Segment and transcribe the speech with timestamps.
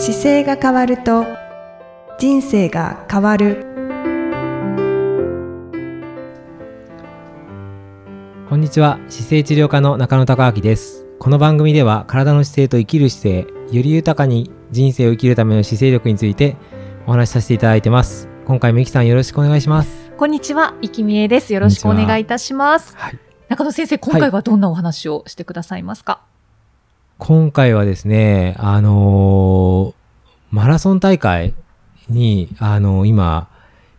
[0.00, 1.26] 姿勢が変わると
[2.20, 3.66] 人生が変わる。
[8.48, 9.00] こんにちは。
[9.08, 11.04] 姿勢治療科の中野孝明です。
[11.18, 16.56] この番組では体の姿勢と生きる姿勢より豊かに人生を生きるための姿勢力について
[17.08, 18.28] お話しさせていただいてます。
[18.46, 20.12] 今回もいきさんよろしくお願いします。
[20.16, 21.52] こんにちは、いきみえです。
[21.52, 22.94] よろしくお願いいたします。
[22.96, 23.10] は。
[23.10, 23.18] い。
[23.48, 26.20] 中野先生、今回はどんなお話をしてくださいますか、
[27.18, 29.67] 今回はですねあのー
[30.50, 31.54] マラソン大会
[32.08, 33.48] にあのー今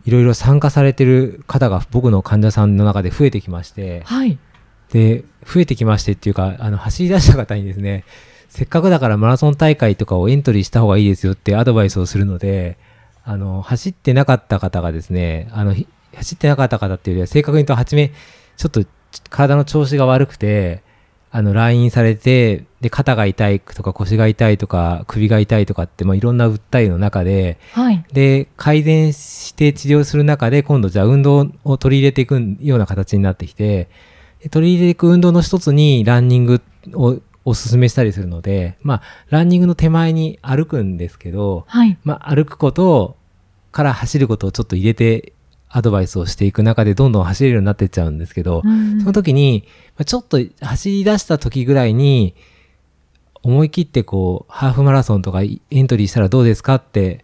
[0.05, 4.39] いろいろ参加されてる方が僕の患者さんの中で増えてきましてはい。
[4.91, 8.03] で、増えてきましてっていうか、あの、走り出した方にですね、
[8.49, 12.77] せっかくだからマラソン大会とかをエントリーした方がいいですよってアドバイスをするので、
[13.23, 18.11] あの、走ってなかった方がですね、あの、ひ走ってなかった方っていうよりは、正確に言うと、はじめ、
[18.57, 18.83] ちょっと
[19.29, 20.81] 体の調子が悪くて、
[21.31, 28.03] あの、来院されて、で、肩が痛いとか腰が痛いとか首が痛いとかって、まあ、いろんな訴えの中で、はい。
[28.11, 33.89] で、改善して治療する中で、今度じゃあ運動を取り入れていくような形になってきて、
[34.41, 36.61] で取り入れていく運動の一つにランニング
[36.93, 41.97] をお勧めしたりするので、まあ、ランニングの手前に歩くんですけど、はい。
[42.03, 43.17] まあ、歩くこと
[43.71, 45.33] から走ることをちょっと入れて
[45.69, 52.35] アドバイスをしていく中でどんどん走れるようになっていっちゃうんですけど、うんその時に、まあちょっと走り出した時ぐらいに、
[53.41, 57.23] 思い切ってこう、ハーフマラソンとかエントリーしたらどうですかって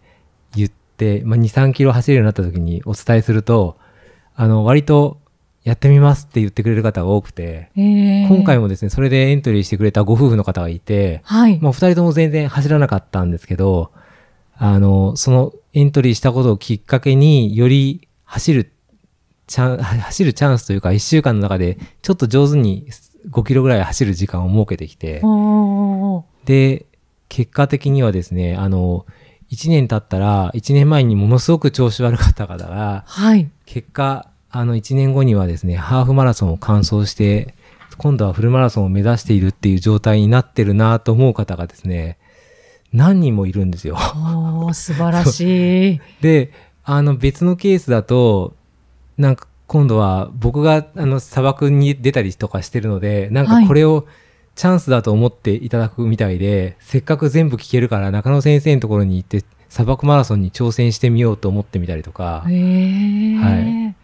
[0.54, 3.76] 言って、まあ、2、3キロ走れるようになった時にお伝えすると、
[4.34, 5.20] あの、割と
[5.64, 11.60] やってみますって言ってくれる方が多くて、えー今回もですね、それでエントリーしてくれたご夫婦の方がいて、はい。
[11.60, 13.92] もう二人とも全然走らなかったんですけど、
[14.56, 18.72] あの、そのエントリーしたことをきっかけにより走る
[19.46, 22.86] チャン、 走るチャンスというか、一週間の中でちょっと上手に
[23.30, 25.22] 5キロぐらい走る時間を設けてきて、
[26.44, 26.86] で、
[27.28, 29.06] 結果的にはですね、あの、
[29.50, 33.48] 1年経ったら、1年前にものすごく調子悪かった方が、はい。
[33.64, 37.54] 結果、あの、1年後にはですね、ハーフマラソンを完走して、
[37.98, 42.18] 今度はフルマラソンを目指しているっていう状態になってるなと思う方がですね、
[42.92, 43.96] 何人もいるんですよ。
[43.96, 46.00] おー素晴らしい。
[46.20, 46.52] で、
[46.86, 48.54] あの、別のケースだと、
[49.18, 54.06] なんか今度は僕があの砂漠に出たりとかしてるので、なんかこれを
[54.54, 63.36] チャンスだと思っていただくみたいで、せっかく全部聞けるから中野先生のところに行って砂漠マラソンに挑戦してみようと思ってみたりとか、えー。
[63.36, 63.96] はい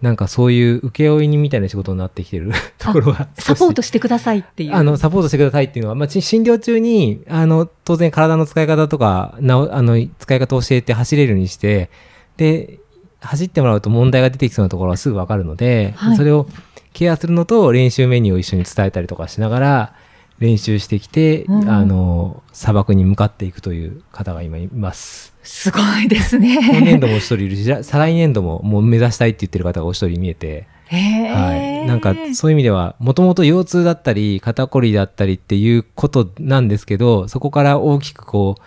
[0.00, 4.74] なんかそういう請負人みたいな仕事になってきてる ところがサポートししてくださいっていう。
[4.74, 11.90] あの、サポートしてくださいっていうのは、まあ、ち診療中に、あの、当然体の使い方とか、なおあの、使い方を教えて走れるようにして、
[12.36, 12.78] で、
[13.20, 16.46] 走ってもらうと問題が出てきそうなところはすぐわかるので、はいそれを
[16.92, 19.94] ケアするのと練習メニューを一緒に伝えたりとかしながら、
[20.38, 25.34] 練習してきて、うんあの、砂漠に向かっていくという方が今います。
[25.50, 26.98] すごいです今年ね。
[26.98, 31.86] 度もお一人いるし、再来年度ももう目指したいって言ってる方がお一人見えて、はい。
[31.86, 38.62] なんか、そういう意味では、もともと腰痛だったり、肩こりだったりっていうことなんですけど、そこから大きくこう、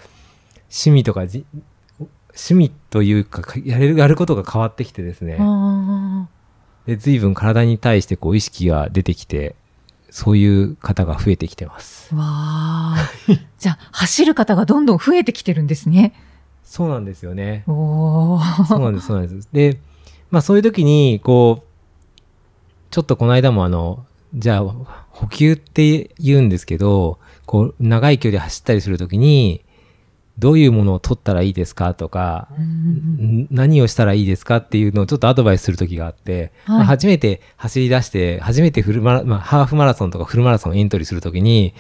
[0.72, 1.46] 趣味とかじ、
[2.30, 5.38] 趣味というか、かやれる、やることが変わってきてですね。
[5.40, 6.28] あ
[6.88, 9.56] で、随分体に対してこう、意識が出てきて、
[10.10, 12.14] そういう方が増えてきてます。
[12.14, 13.12] ーわあ。
[13.60, 16.14] じゃあ、走る方がどんどん増えてきてるんですね。
[16.64, 17.64] そうなんですよね。
[17.68, 18.40] そ
[18.78, 19.50] うなんです、そうなんです。
[19.52, 19.80] で、
[20.30, 21.68] まあそういう時に、こう、
[22.90, 24.64] ちょっとこの間もあの、じゃあ、
[25.10, 29.64] 補給って言うんですけど、こう、長い距離走ったりする時に、
[30.40, 31.94] どういうものを取ったらいいですか？
[31.94, 32.48] とか、
[33.52, 41.74] 何をしたらいいですかっていうのをちょっとアドバイスする時があって、はいまあ初めて走り出して、初めてフルマラ、まあ、ハーフマラソンとかフルマラソンエントリーする時に、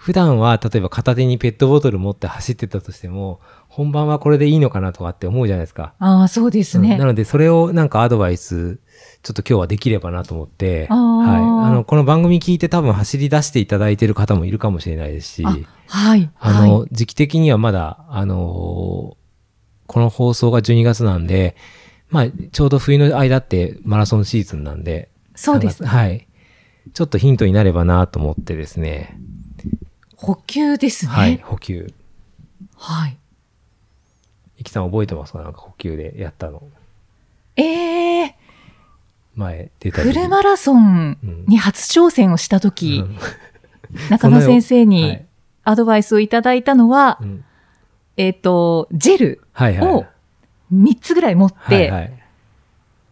[0.00, 3.38] 普段は例えば片手にペットボトル持って走ってたとしても、
[3.68, 5.92] 本番はこれでいいのかなとかって思うじゃないですか。
[5.98, 6.92] ああ、そうですね。
[6.92, 8.80] うんなので、それをなんかアドバイス、
[9.22, 10.94] ちょっと今日はできればなと思って、は
[11.66, 11.68] い。
[11.68, 15.54] あの、この番組聞いて多分走り出していただいてる方もいるかもしれないですし、あ
[15.86, 16.30] はい。
[16.40, 19.20] あの、はい時期的にはまだ、あのー
[19.86, 21.56] この放送が12月なんで、
[22.10, 26.28] まあ、ちょうど冬の間ってマラソンシーズンなんで、そうです3月はい。
[26.94, 29.18] ちょっとヒントになればなと思ってですね、
[30.20, 31.12] 補給ですね。
[31.12, 31.92] はい、補給。
[32.76, 33.16] はい。
[34.58, 35.40] いきさん覚えてますか？
[35.40, 36.62] なんか補給でやったの。
[37.56, 38.36] ええ
[39.34, 43.16] 前出たフルマラソンに初挑戦をしたとき、うん
[44.10, 45.18] 中野先生はにい
[45.64, 47.44] アドバイスをいただいたのは、うん
[48.16, 49.92] えっ、と、ジェルはいはい。
[49.94, 50.04] を
[50.72, 52.19] 3つぐらい持って、はいはい。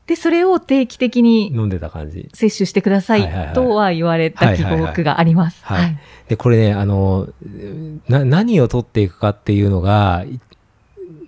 [0.08, 2.30] で、それを定期的に飲んでた感じ。
[2.32, 5.64] 摂取してくださはいとは言われた記憶があります。
[5.64, 7.28] はいで、これね、あの、
[8.08, 10.40] な、何を取っていくかっていうのが、い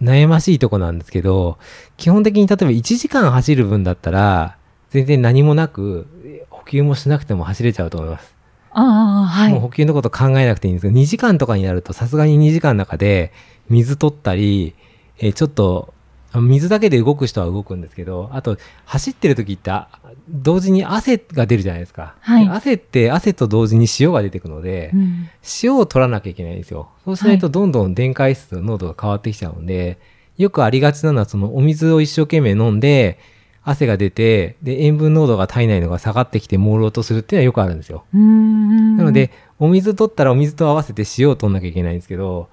[0.02, 1.58] 悩ましいとこなんですけど、
[1.98, 4.56] 基本的に例えば1時間走る分だったら、
[4.90, 6.06] 全然何もなく、
[6.48, 8.34] 補給もしなくても走れちゃうと思います。
[8.72, 9.52] ああ、はい。
[9.52, 13.32] もう補給のこと考えなくていいんですけど、2時間とかになるとさすがに2時間の中で
[13.68, 14.74] 水取ったり、
[15.18, 15.99] えーちょっと、あ
[16.38, 19.88] 水だけで動く人は動くんですけど、あと走ってる時ってあ
[20.28, 22.14] 同時に汗が出るじゃないですか。
[22.20, 25.28] はい汗って汗と同時に塩が出てくので、うん
[25.62, 26.90] 塩を取らなきゃいけないんですよ。
[27.04, 29.98] そうしないとどんどん電解質の濃度が変わってきちゃうので、
[30.36, 33.18] よくありがちなのはそのお水を一生懸命飲んで、
[33.62, 38.04] 汗が出て、で、塩分濃度が体内のが下がってきて朦朧とするっていうのはよくあるんですよ。
[38.12, 42.48] なので、お水取ったらお水と合わせて塩を取んなきゃいけないんですけど、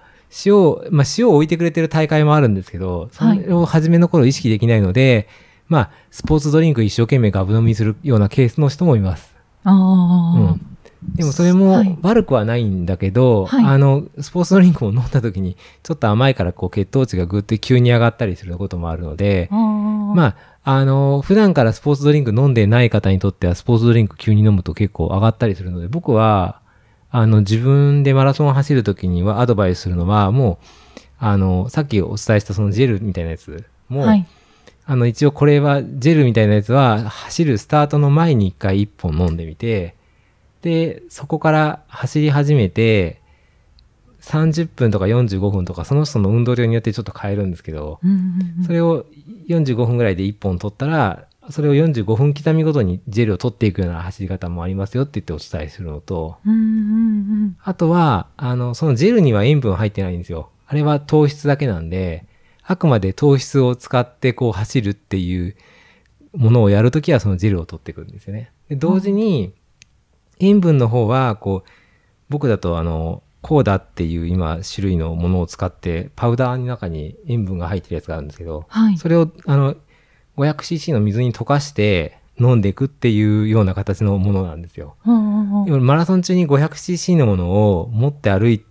[0.45, 5.27] 塩を、まあ塩を置いてくれてる大会もあるんですけど、それを初めの頃意識できないので、
[5.67, 9.35] まあ、スポーツドリンク一生懸命ガブ飲みするようなケースの人もいます。
[9.63, 10.61] ああ、うん。
[11.15, 11.97] でもそれはもい。
[12.01, 13.65] 悪くはないんだけど、はい。
[13.65, 26.61] あの、スポーツドリンクを飲んだ時に、ちょっと甘いからこう血糖値がぐって急に上がったりすることもあるので、まあ、あの、普段からスポーツドリンク飲んでない方にとっては、スポーツドリンク急に飲むと結構上がったりするので、僕は、
[27.19, 30.65] あの、自分でマラソンを走るときにはアドバイスするのは、もう、
[31.17, 34.27] あの、さっきお伝えしたそのジェルみたいなやつも、はい。
[34.85, 39.95] あの、一応これは、ジェルみたいなやつは、走るスタートの前に一回一本飲んでみて、
[40.61, 43.19] で、そこから走り始めて、
[44.21, 48.17] 30分とか45分とか、その人の運動量によってちょっと変えるんですけど、うんうん
[48.59, 49.05] うんそれを
[49.47, 60.49] 45分ぐらいで1本取ったら、それを45分刻みごとにジェルを取っていくような走り方もありますよって言ってお伝えするのと、うんうんうんあとは、あの、そのジェルには塩分入ってないんですよ。
[60.65, 62.25] あれは糖質だけなんで、
[62.63, 65.55] あくまで糖質を使ってこう走るっていう
[66.33, 68.51] ものをやるときはそのジェルを取ってくるんですよね。
[68.69, 69.53] で同時に、
[70.39, 71.69] 塩分の方は、こう、
[72.29, 78.97] 僕だとあの、コーダっていう今種類のものを使って、パウダーの中に塩分が入ってるやつがあるんですけど、はい。
[78.97, 79.75] それをあの
[80.37, 84.95] 500cc の水に溶かして飲んでいくっていうような形のものなんですよ。
[85.05, 88.61] うんうんうんマラソン中に 500cc のものを持って歩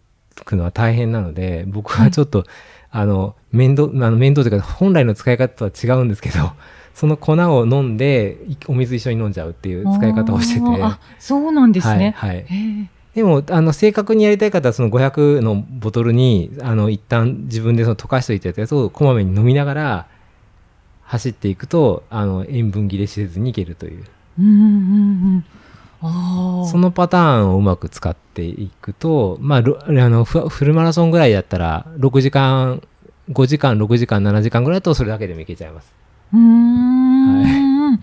[0.45, 2.45] くのは大変なので、僕はちょっと、
[2.91, 6.53] あの、面倒、あの面倒というか、本来の使い方とは違うんですけど、
[6.95, 10.83] その粉を飲んで、いお水一緒に飲んじゃうっていう使い方をしてて。
[10.83, 12.15] あそうなんですね。
[12.17, 12.31] はい。
[12.31, 20.07] はいでも、あの、正確にやりたい方は、その500のボトルに、あの、一旦自分でその溶かしておいたやつをこまめに飲みながら、
[21.07, 24.05] 走っていくと、あの、塩分切れせずにいけるという。
[24.39, 24.63] うんうんう
[25.39, 25.45] ん。
[26.67, 32.83] そのパターンをうまく使っていくと、まあ、ろあのフフルマラソンぐらいだったら、6時間、
[33.31, 35.93] 5時間、6時間、7時間ぐらいだとそれだけでもいけちゃいます。
[36.35, 38.01] うーん。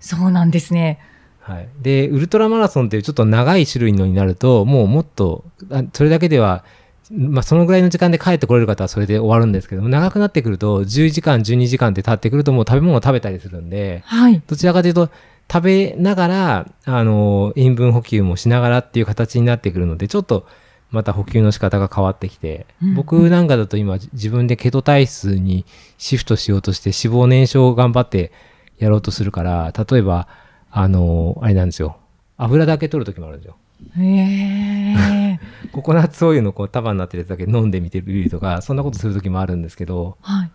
[0.00, 0.98] そうなんですね。
[1.40, 1.68] はい。
[1.80, 6.64] で、ウルトラマラソンっていうちょっと長い種類のになると、もうもっと、あそれだけでは、
[7.10, 14.42] まあ、そのぐらいの時間で帰ってこれる方はそれで終わるんですけども、長くなってくると、10時間、12時間って経ってくると、もう食べ物を食べたりするんで、はい。
[14.46, 15.10] どちらかというと、
[15.50, 20.46] 食べながら、あの、塩分補給もしながらっていう形になってくるので、ちょっと、
[20.90, 25.64] また補給の仕方が変わってきて、うん僕なんかだと今、自分でケト体質に
[25.98, 28.32] シフトしようとして、脂肪燃焼を頑張って
[28.78, 30.26] やろうとするから、例えば、
[30.70, 31.98] あの、あれなんですよ。
[32.36, 33.56] 油だけ取るときもあるんですよ。
[33.98, 35.40] へえ。
[35.72, 40.50] ココナッツオイルのこう束になってるやつだけ飲んでみてみるとか、そんなことするときもあるんですけど、はい。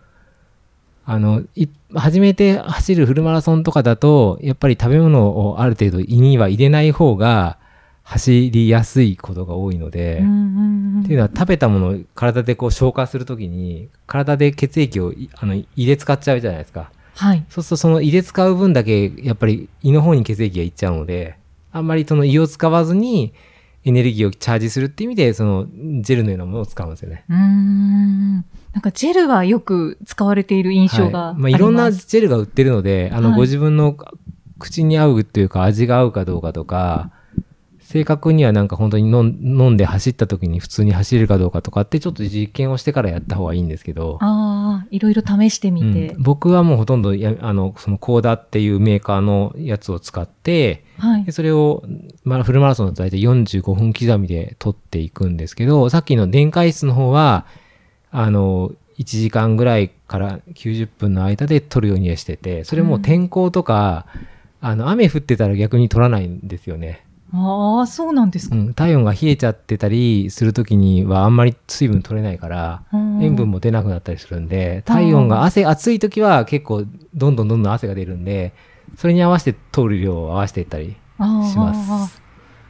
[1.04, 7.58] あの、い初めて走るフルマラソンとかだと、やっぱり食べ物をある程度胃には入れない方が
[8.04, 16.92] 走りやすいことが多いので、うんうんうんっていうのは食べたものを体でこう消化するときに、体で血液をいあの胃で使っちゃうじゃないですか。
[17.16, 17.44] はい。
[17.48, 21.36] そうするとその胃で使う分だけ、やっぱり胃の方に血液がいっちゃうので、
[21.72, 23.34] あんまりその胃を使わずに
[23.84, 25.66] エネルギーをチャージするっていう意味で、その
[26.02, 27.24] ジェルのようなものを使うんですよね。
[27.28, 28.34] うーん。
[28.72, 31.56] なんかジェルはよく使われている印象があはいまあ、ります。
[31.56, 33.96] いろんなジェルが売ってるので、あの、はいご自分の
[34.58, 37.10] 口に合うっていうか、味が合うかどうかとか、
[37.92, 46.14] 正確にはなんか本当に飲んで走った時に普通に走れるかどうかとかって、ちょっと実験をしてからやった方がいいんですけど、ああ、いろいろ試してみて。
[46.14, 51.32] うん僕はもうほとんどや、あの、そのコーダっていうメーカーのやつを使って、はいで。
[51.32, 51.82] それを、
[52.24, 57.44] まあ、フルマラソンだと大体45分刻みで取っていくんですけど、さっきの電解質の方は、
[58.10, 64.06] あの、1時間ぐらいから90分の間で取るようにはしてて、それも天候とか、
[64.62, 67.04] あの、雨降ってたら逆に取らないんですよね。
[67.34, 68.56] ああ、そうなんですか。
[68.56, 76.84] うん、体温が冷えちゃってたりするときにはあんまり水分取れないから、塩分も出なくなったりするんで、体温が汗、暑い時は結構
[77.14, 78.52] どんどんどんどん汗が出るんで、
[78.98, 81.72] それに合わせて取る量を合わせていったりしま
[82.06, 82.22] す。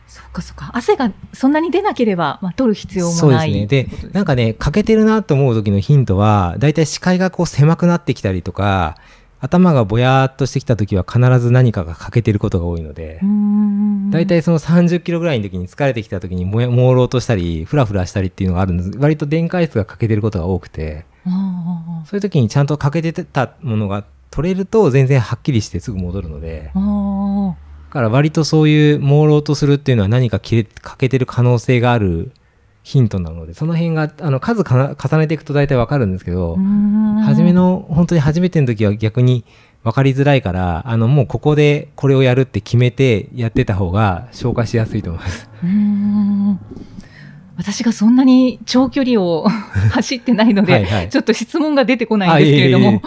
[0.06, 0.70] そうかそうか。
[0.74, 3.66] 汗がそんなに出なければ、まあ、取る必要もないそうですね。
[3.66, 8.96] でなんかね、欠けてるなと思う時のヒントは、だいたい視界がこう狭くなってきたりとか、
[9.42, 18.98] 頭がぼやーっとしてきた時は必ず何かが欠けてることが多いのでうー、んだいたいその30キロぐらいの時に疲れてきた時にもや朦朧としたり、フラフラしたりっていうのがあるんです。
[18.98, 26.80] 割と電解質が欠けてることが多くて、あそういう時にちゃんと欠けてたものが取れると全然はっきりしてすぐ戻るので、だ
[27.90, 30.66] から割とそういう朦朧とするっていうのは何か欠
[30.98, 32.32] けてる可能性がある
[32.82, 36.56] ヒントなので、その辺があの数重ねていくと大体わかるんですけど、
[37.24, 39.44] 初初めの本当に初めての時は逆に
[39.82, 45.48] 分かりづらいから、あのもうここでこれをやるって決めてやってた方が消化しやすいと思います。
[47.56, 49.46] 私がそんなに長距離を
[49.92, 53.02] 走ってないので、はいはいちょっと質問が出てこないんですけれども。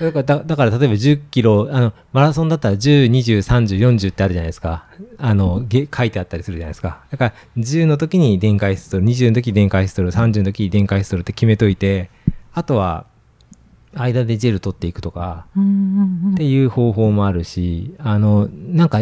[0.00, 4.84] だからだだから例えば10キロ、あの、マラソンだったら10、20、30、40ってあるじゃないですか。
[5.18, 7.00] あの、げ書いてあったりするじゃないですか。
[7.10, 12.10] だから10の時に電解質取る、20の時電解質取る、30の時に電解質取るって決めといて、
[12.52, 13.06] あとは、
[13.96, 15.46] 間でジェル取っていくとか、
[16.32, 19.00] っていう方法もあるし、あの、なんか、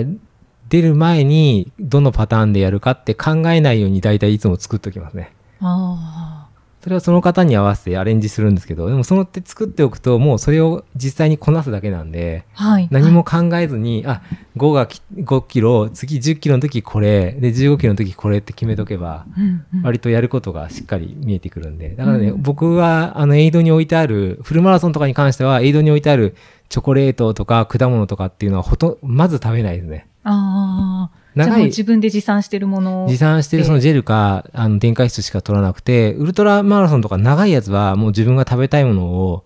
[0.72, 5.30] 出る前にどのパターンでやるかって考えないように大体いつも作っておきますね。
[5.60, 6.48] あ
[6.80, 12.88] それはその方に合わせてアレンジするんですけど、でもそのって作っておくと、もうそれを実際にこなすだけなんで、あはい。
[12.90, 14.22] 何も考えずに、あ、
[14.56, 21.90] 5がき5キロ、次10キロの時これ、で15キロの時これって決めとけば、うんうん割とやることがしっかり見えてくるんで。
[21.90, 26.34] だからね、うん僕は、あの、エイドに置いてある、フルマラソンとかに関しては、エイドに置いてある
[26.70, 30.06] チョコレートとか果物とかっていうのはほとんまず食べないですね。
[30.24, 31.22] ああ。
[31.34, 33.08] 長い、自分で持参してるものを。
[33.08, 39.44] 持参してるそのジェルか、あの、電解質しか取らなくて、ウルトラマラソンとか長いやつはもう自分が食べたいものを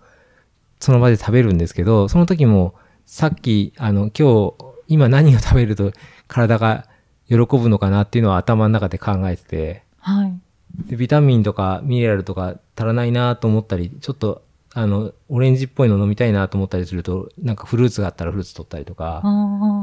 [0.80, 2.74] その場で食べるんですけど、その時も
[3.06, 4.54] さっき、あの、今日、
[4.88, 5.92] 今何を食べると
[6.28, 6.86] 体が
[7.28, 10.38] 喜ぶのかなっていうのは頭の中で考えてて、はい。
[10.88, 14.42] でビタミンとかミネラルとか足らないなと思ったり、ちょっと、
[14.74, 19.75] あの、オレンジっぽいの飲みたいなと思ったりすると、なんかフルーツがあったらフルーツ取ったりとか、あ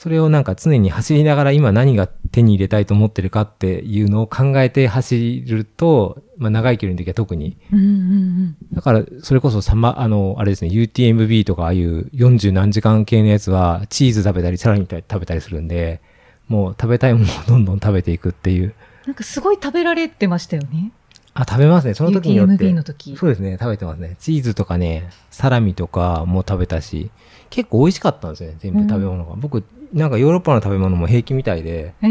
[0.00, 7.58] それをなんか常に走りながら今何が手に入れたいと思ってるかっていうのを考えて走ると、まあ長い距離の時は特に。
[7.70, 7.76] あ。
[7.76, 8.56] うんうんうん。
[8.72, 16.00] だからそれこそさま、あの、あれですね、UTMB とかああいう40何時間系のやつはチーズ食べたりサラミ食べたりするんで、
[16.48, 18.74] もう食べたいものをどんどん食べていくっていう。
[19.04, 20.92] なんかすごい食べられてましたよね。
[21.34, 21.94] あ、食べますね。
[21.94, 22.64] その時によって。
[22.64, 23.16] UTMB の時。
[23.16, 24.16] そうですね、食べてますね。
[24.18, 27.10] チーズとかね、サラミとかも食べたし、
[27.50, 29.34] 結構美味しかったんですよね、全部食べ物が。
[29.36, 32.08] 僕、なんかヨーロッパの食べ物も平気みたいで、へ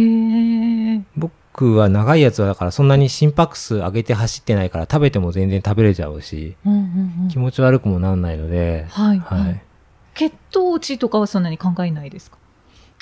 [0.95, 1.01] え。
[1.17, 6.79] 僕は長いやつはだからそんなに心拍数上げて走ってないから食べても全然食べれちゃうし、うんうん
[7.23, 9.55] うん気持ち悪くもなんないので、はいははいい。
[10.15, 12.37] 血糖値とかはそんなに考えないですか？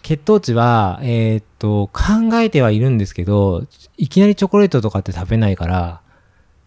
[0.04, 3.66] 血糖値は、えーっと、考えてはいるんですけど、
[3.98, 6.02] いきなりチョコレートとかって食べないから、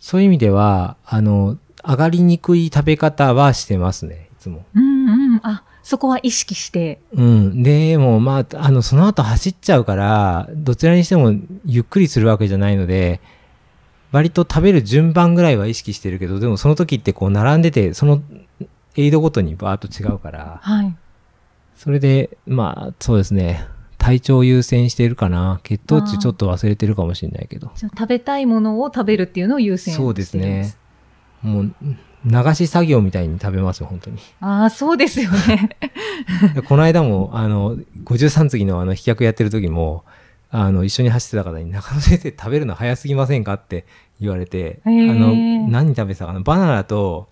[0.00, 4.64] そういう意味では、あの、上がりにくい食べ方はしてますね、いつも。
[4.75, 5.40] うんうん。
[5.42, 7.00] あ、そこは意識して。
[7.12, 7.62] うん。
[7.62, 11.35] でも、まあ、あの、その後走っちゃうから、どちらにしても
[11.66, 13.21] ゆっくりするわけじゃないので、
[14.11, 18.23] 割と食べる順番ぐらいは意識してるけど、でもその時ってこう並んでて、その
[18.97, 20.97] エイドごとにバーッと違うから、はい。
[21.76, 23.66] それで、まあ、そうですね。
[24.00, 25.61] 体調優先してるかな。
[25.62, 27.71] 血糖値ちょっと忘れてるかもしれないけど。
[27.76, 30.75] じゃあ食べたいものを食べるっていうのを優先してるそうですね。
[31.42, 31.75] もう、
[32.25, 34.16] 流し作業みたいに食べますよ、本当に。
[34.40, 35.76] ああ、そうですよね。
[36.54, 40.04] で この間も、あの、53次のあの、飛脚やってる時も、
[40.50, 43.54] あの、一緒に走ってた方に、中野先生食べるの早すぎませんか？
[43.54, 43.85] って
[44.21, 45.35] 言われて、あの、
[45.69, 46.40] 何食べてたかな？
[46.40, 47.28] バナナと、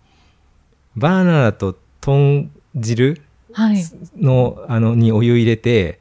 [0.96, 3.20] バナナと豚汁
[3.52, 3.82] はい。
[4.18, 6.00] の、あの、にお湯入れて、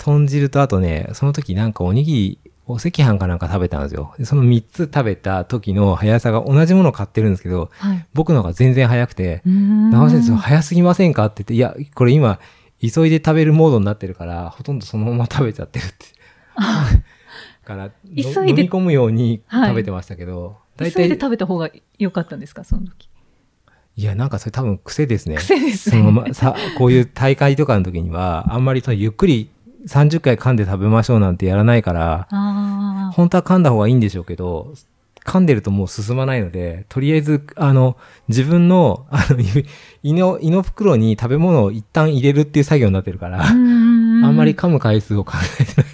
[0.00, 4.14] 豚汁とあとね、その時なんかおにぎり、お赤飯かなんか食べたんですよ。
[4.18, 8.06] でその3つ食べた時の速さが同じものを買ってるんですけど、はい。
[8.14, 12.40] 僕の方が全然速くて、長長尾先生早すぎませんかって言って、いや、これ今、
[12.80, 15.94] 急いで食べるモードになってるから、ほとんどそのまま食べちゃってるって。
[17.64, 23.10] から、の急いで飲み込むようにはい食べてましたけど、急い大体、で食べた方が良かったんですか、その時。
[23.96, 25.36] いや、なんかそれ多分癖ですね。
[25.36, 25.98] 癖ですね。
[25.98, 29.50] そのまま、さ、こういう大会とかの時には、あんまりそのゆっくり
[29.86, 34.74] 30回噛んで食べましょうなんてやらないから、あ本当は噛んだ方がいいんでしょうけど、
[35.24, 37.96] 噛んでるともう進まないので、とりあえず、あの、
[38.28, 39.36] 自分の、あの、
[40.02, 43.52] 胃の、胃の袋に食べ物を一旦入れるっていう作業になってるから、あ。
[43.52, 44.00] うん
[44.40, 45.90] まり噛む回数を考えてない。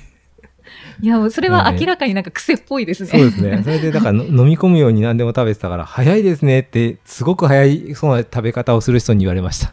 [1.02, 3.08] いや、それは明らかになんか癖っぽいですね。
[3.10, 3.60] そうですね。
[3.62, 9.72] それで、だからの 飲み込むように何でも食べてたから、早いですねって、すごく早いそうな食べ方をする人に言われました。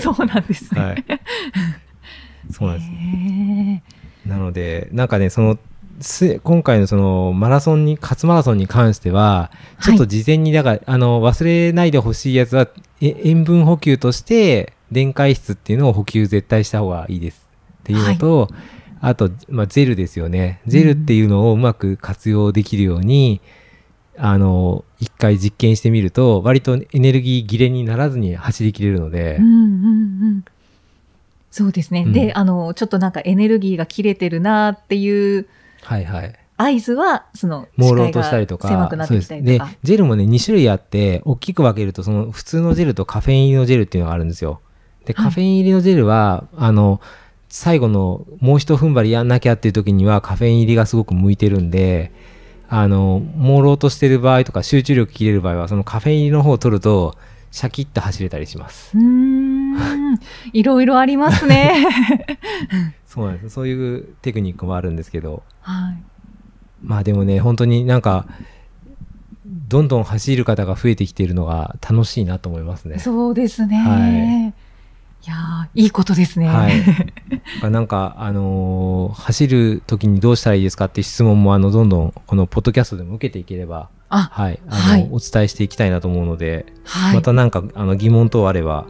[0.00, 0.80] そうなんですね。
[0.80, 1.04] はい。
[2.50, 2.90] そうなんです。
[2.90, 5.58] へーなので、なんかね、その、
[6.00, 9.50] す今回のそのマラソンに、初マラソンに関しては、
[9.82, 12.68] ちょっと事前に、だから、あの、忘れないでほしいやつは、
[13.00, 17.48] え塩分補給として、電解質っていうのを補給絶対した方がいいです
[17.80, 18.48] っていうのと、
[19.00, 20.60] あと、まあ、ゼルですよね。
[20.66, 23.40] ゼルっていうのをうまく活用できるように、
[24.16, 29.56] あの、一回実験してみると、割とエネルギー切れにならずに走りきれるので、うんうんう
[30.36, 30.44] ん。
[31.54, 32.02] そうですね。
[32.04, 35.46] うんで、あの、ちょっとなんかエネルギーが切れてるなっていう
[35.82, 36.34] はいはい。
[36.56, 38.66] 合図は、その、朦朧としたりとか。
[38.66, 44.60] 狭くなってきたりとかでジェルもね、2種類あって、大きく分けると、その普通のジェルとカフェイン入りのジェルっていうのがあるんですよ。
[45.04, 47.00] で、はいカフェイン入りのジェルは、あの、
[47.48, 52.10] 最後のもう一踏ん張りやんなきゃっていう時にはカフェイン入りがすごく向いてるんで、
[52.68, 57.14] あの、朦朧としてる場合とか集中力切れる場合は、そのカフェイン入りの方を取ると、
[57.54, 58.98] シャキッと走れたりします。
[58.98, 59.43] うーん。
[60.52, 61.72] いろいろありますね。
[63.06, 63.50] そうなんです。
[63.50, 65.96] そういうテクニックもあるんですけど、はい。
[66.82, 68.26] まあでもね、本当になんか、
[69.68, 72.98] どんどん走る方が増えてきているのが楽しいなと思いますね。
[72.98, 74.64] そうですね。、はい
[75.26, 76.48] やーいいことですね。
[76.48, 76.72] はい。
[77.70, 84.60] なんか、あのー走る時にどうしたらいいですかって質問も、あの、どんどん、このポッドキャストでも受けていければ、あ、はい。
[84.68, 87.16] あの、はいお伝えしていきたいなと思うので、はい。
[87.16, 88.86] またなんか、あの、疑問等あれば、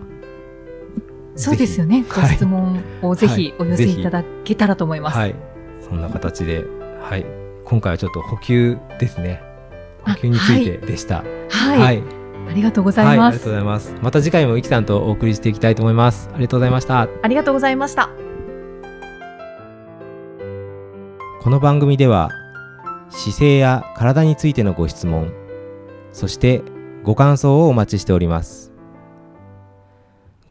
[1.36, 2.04] そうですよね。
[2.08, 5.16] ごはい質問をぜひはいお寄せいただけたらと思います。
[5.18, 5.34] はい。
[5.88, 6.64] そんな形で、
[7.00, 7.26] はい。
[7.64, 9.42] 今回はちょっと補給ですね。
[10.04, 11.24] 補あ給についてでした。
[11.50, 11.78] はい。
[11.78, 12.02] はい。
[12.48, 13.52] ありがとうござはいい、あますりがとう。
[13.52, 13.94] ございます。
[14.02, 16.28] また次回もイキさんとお送りしていきたいと思います。
[16.32, 17.08] ありがとうございました。
[17.22, 18.10] ありがとうございました。
[21.42, 22.30] この番組では
[23.10, 25.30] 姿勢や体についてのご質問
[26.12, 26.62] そして
[27.02, 28.72] ご感想をお待ちしております